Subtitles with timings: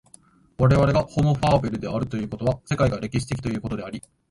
[0.57, 4.01] 我々がホモ・ファーベルであるということは、世界が歴史的ということであり、